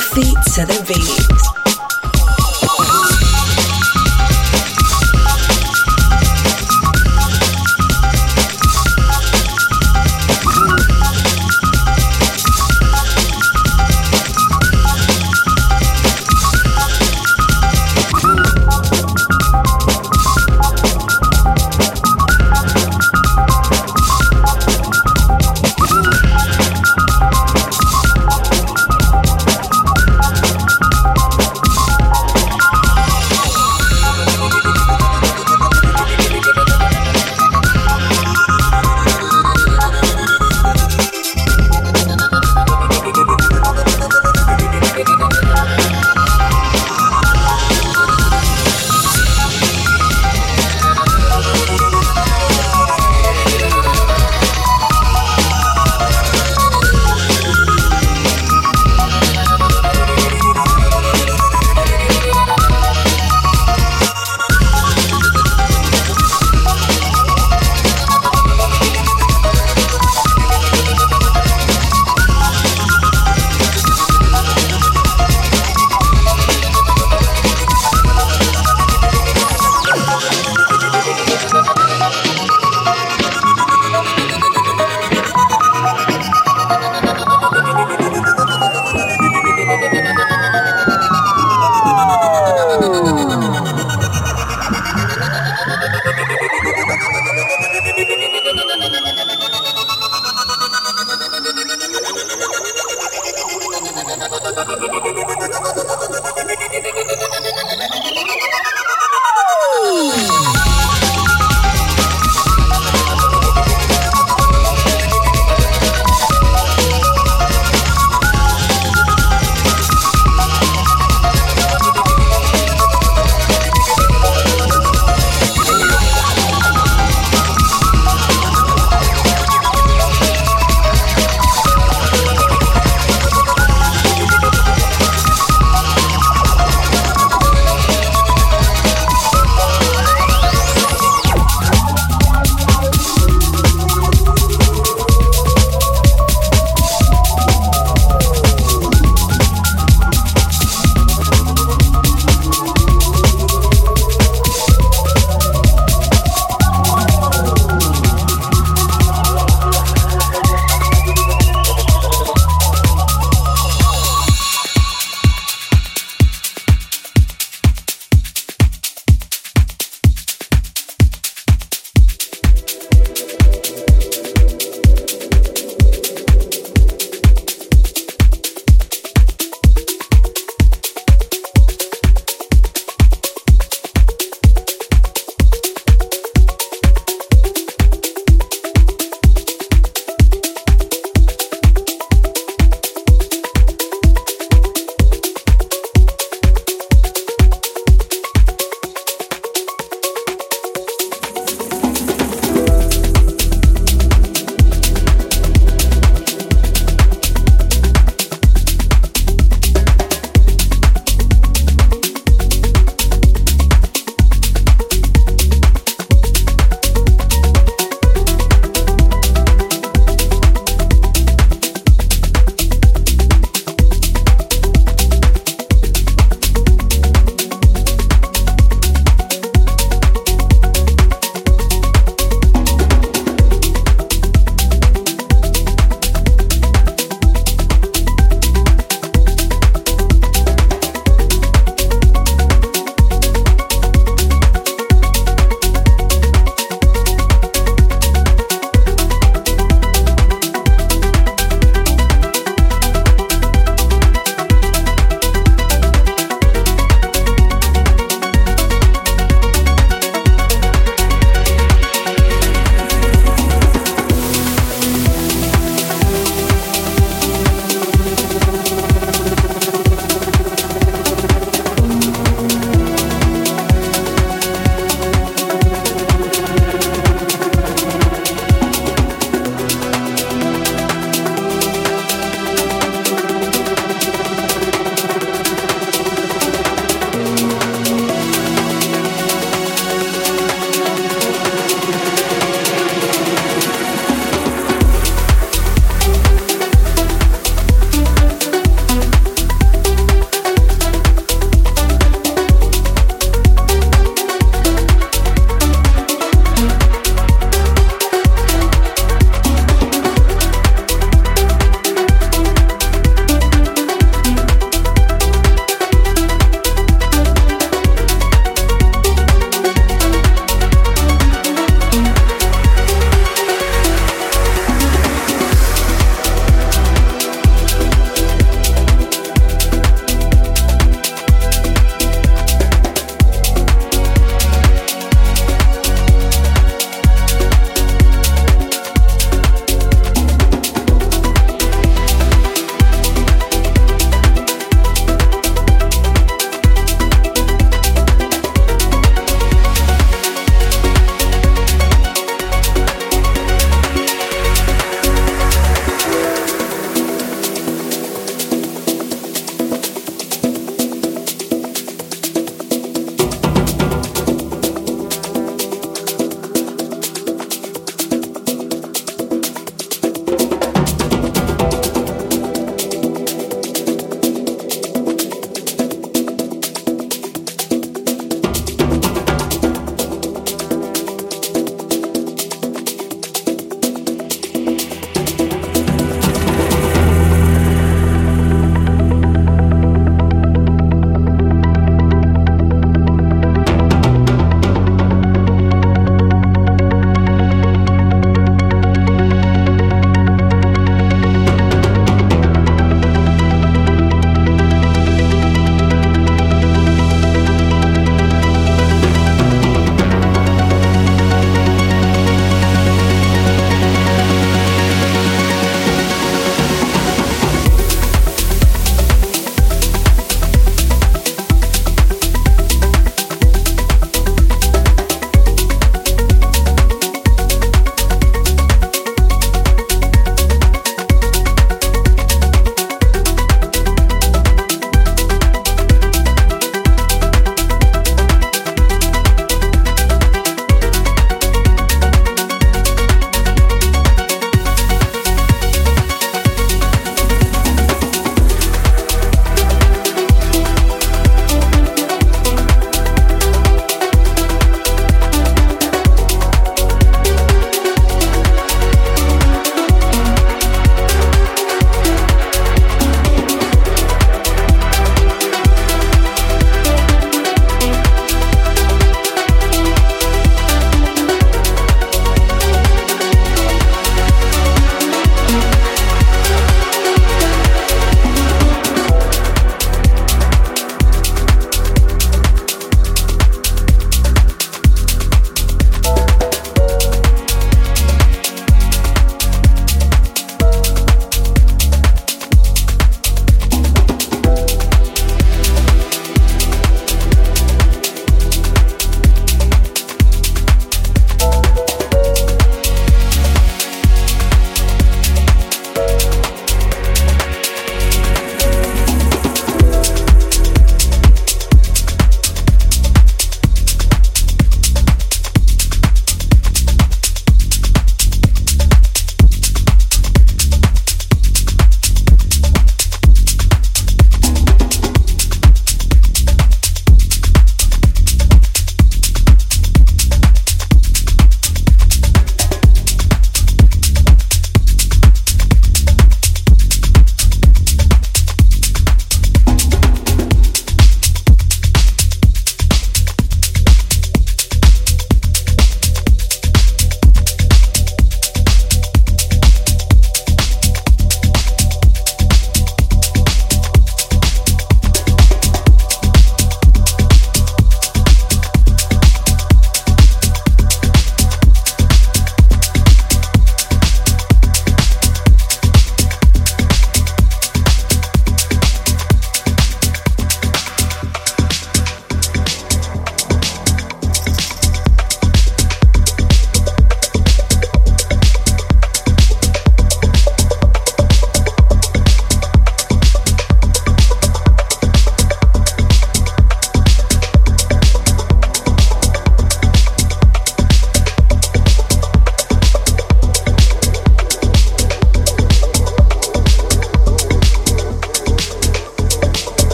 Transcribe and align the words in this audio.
feet 0.00 0.36
to 0.54 0.66
the 0.66 0.84
beat. 0.86 1.17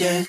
Yeah. 0.00 0.27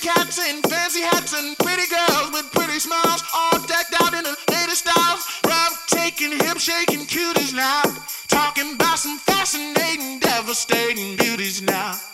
Cats 0.00 0.38
in 0.38 0.62
fancy 0.62 1.02
hats 1.02 1.34
and 1.38 1.58
pretty 1.58 1.86
girls 1.88 2.32
with 2.32 2.50
pretty 2.52 2.78
smiles, 2.78 3.22
all 3.34 3.60
decked 3.66 3.94
out 4.02 4.14
in 4.14 4.24
the 4.24 4.34
latest 4.50 4.88
styles. 4.88 5.26
Rub 5.46 5.72
taking, 5.88 6.32
hip 6.32 6.58
shaking 6.58 7.00
cuties 7.00 7.54
now, 7.54 7.82
talking 8.28 8.74
about 8.74 8.98
some 8.98 9.18
fascinating, 9.18 10.18
devastating 10.18 11.16
beauties 11.16 11.60
now. 11.60 12.09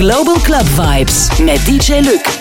Global 0.00 0.36
Club 0.36 0.66
Vibes 0.78 1.28
mit 1.40 1.60
DJ 1.68 2.00
Lück. 2.00 2.39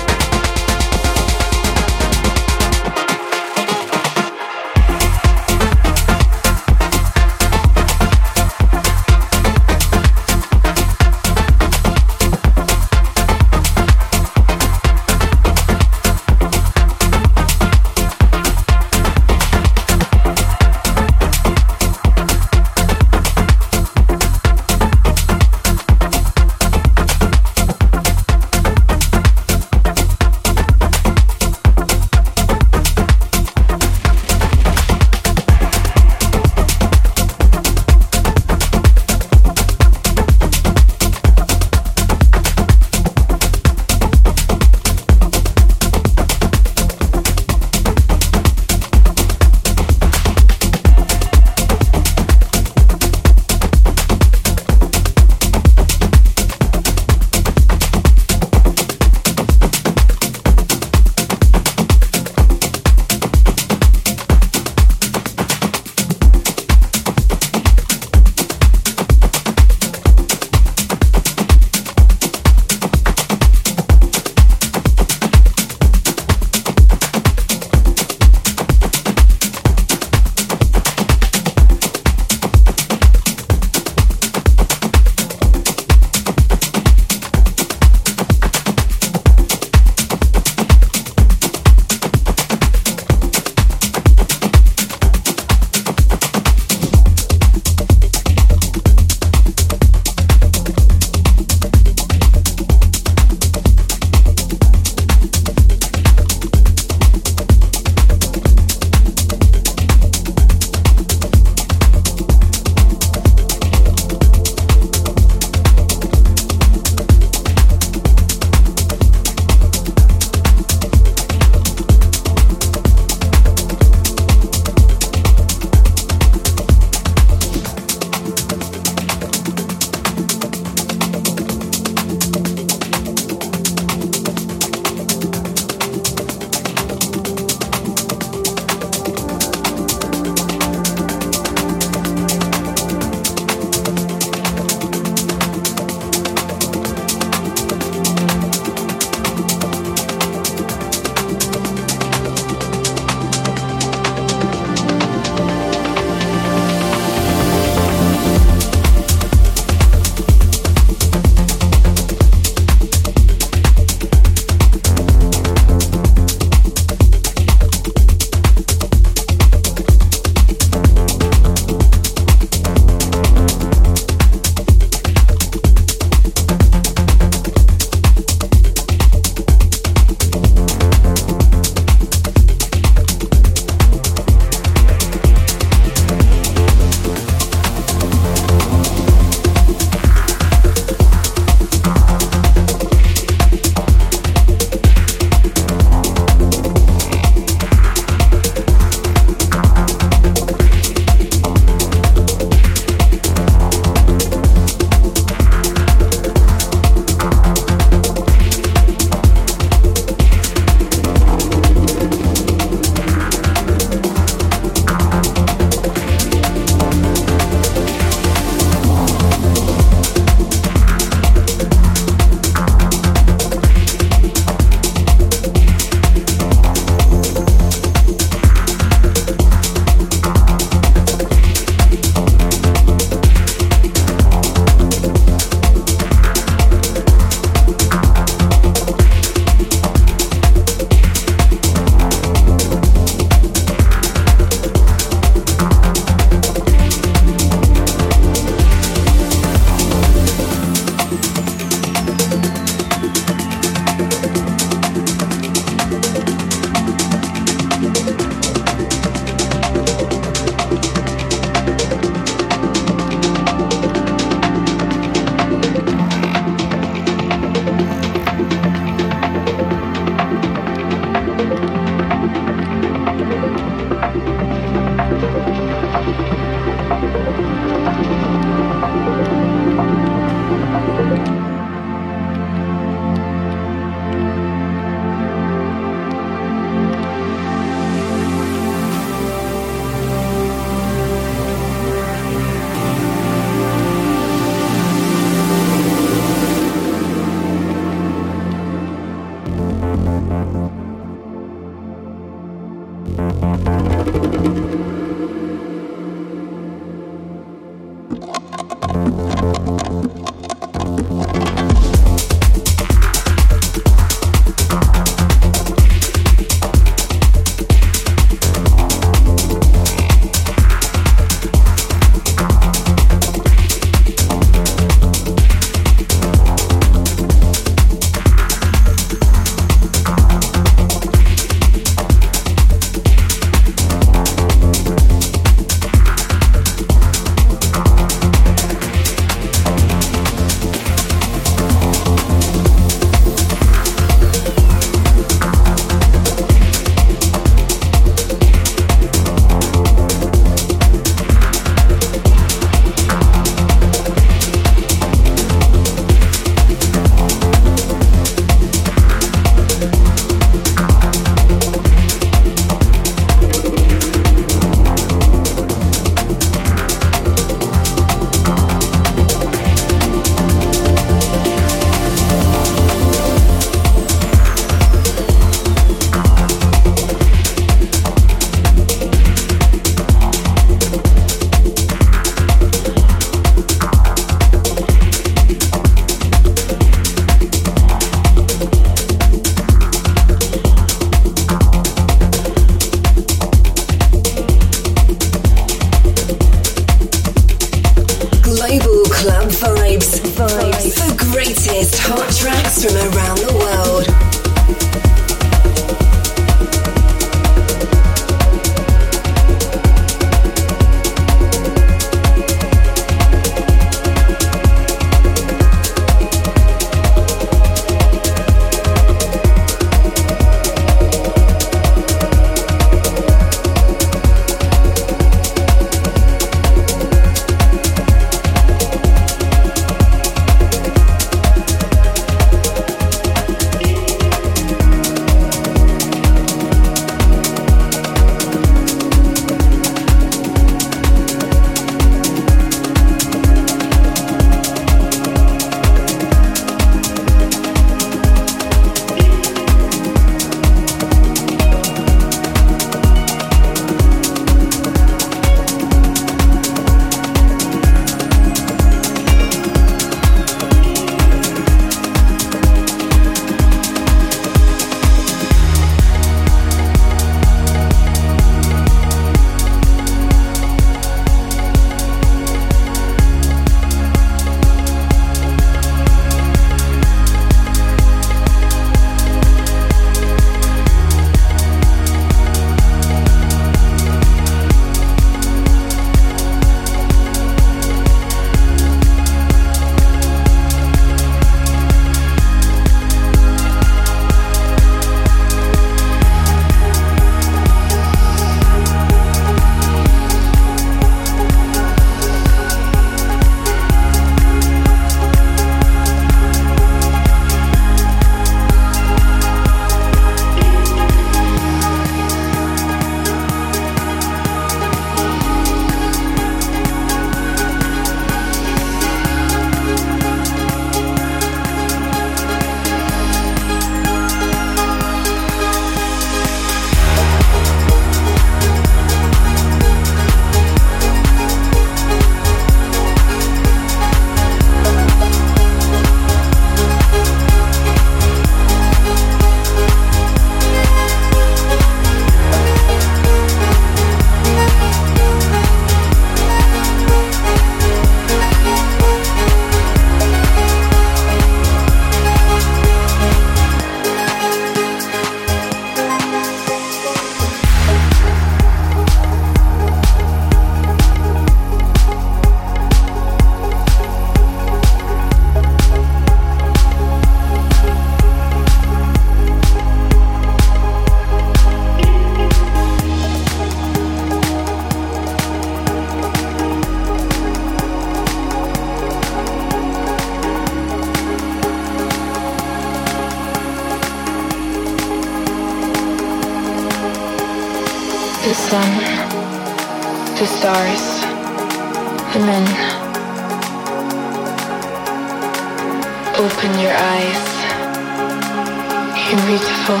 You're 599.32 599.46
beautiful. 599.46 600.00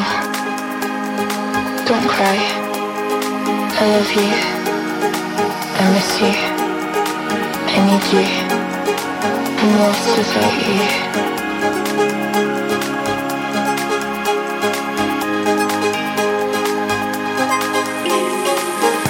Don't 1.88 2.06
cry. 2.06 2.38
I 3.78 3.84
love 3.92 4.12
you. 4.12 4.30
I 5.78 5.82
miss 5.94 6.10
you. 6.20 6.34
I 7.68 7.78
need 7.88 8.04
you. 8.12 8.26
I'm 9.58 9.70
lost 9.80 10.08
without 10.18 10.56
you. 10.66 10.80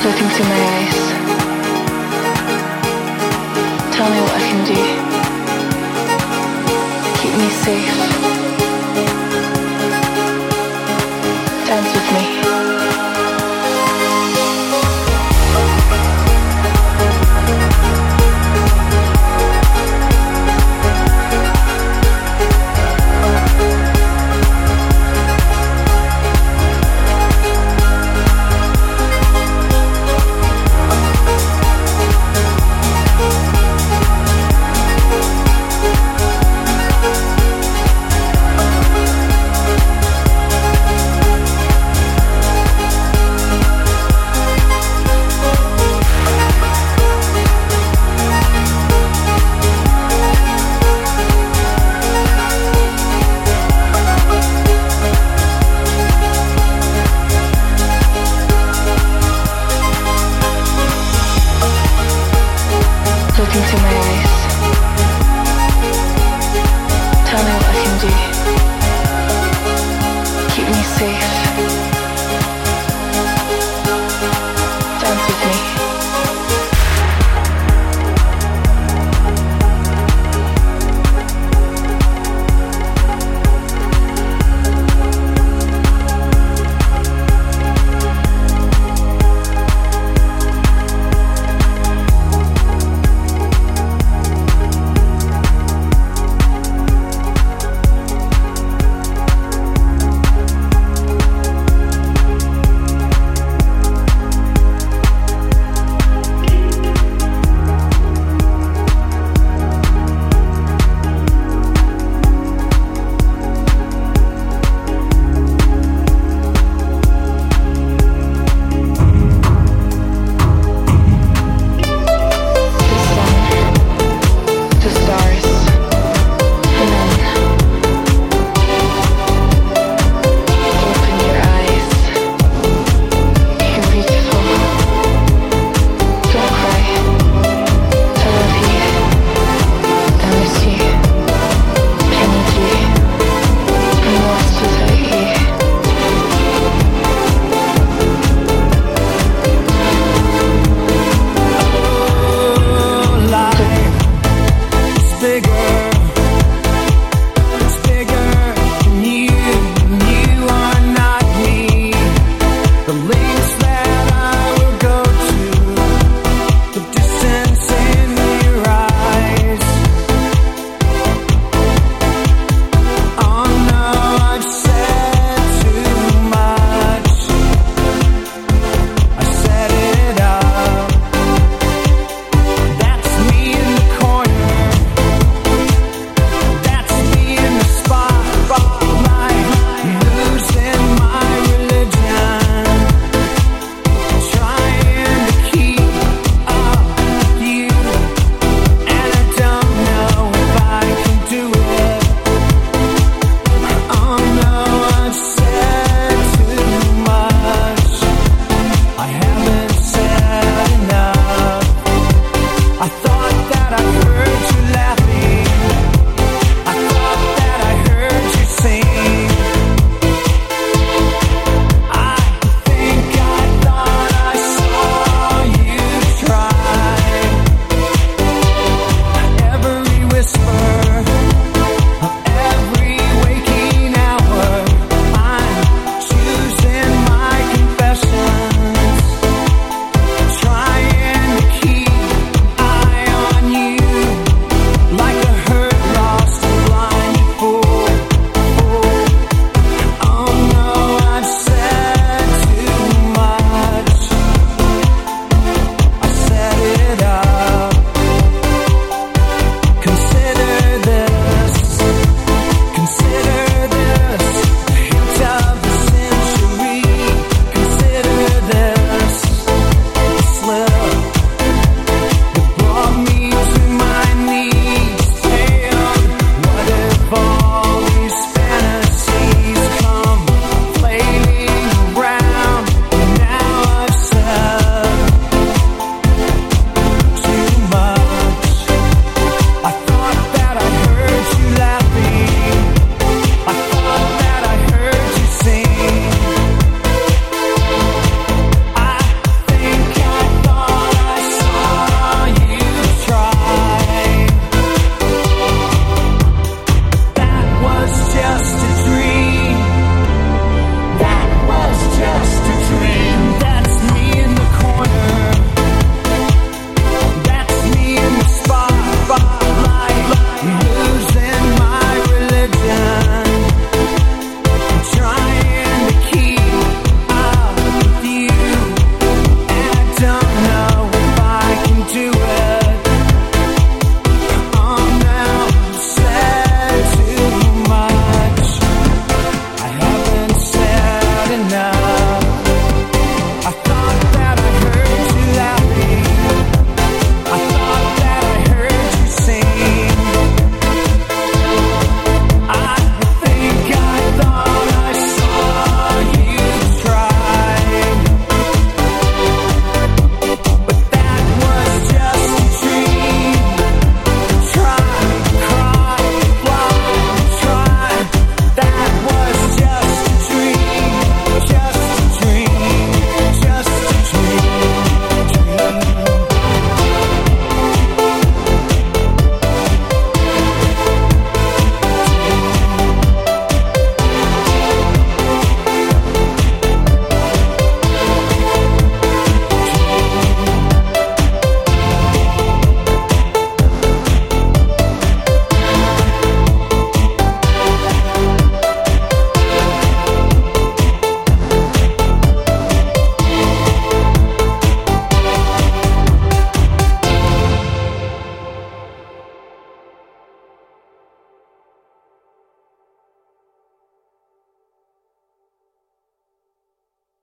Look 0.04 0.18
into 0.22 0.42
my 0.44 0.60
eyes. 0.76 0.81
Tell 4.02 4.10
me 4.10 4.20
what 4.20 4.34
I 4.34 4.40
can 4.50 4.60
do. 4.66 4.74
Keep 7.22 7.34
me 7.38 7.48
safe. 7.62 8.31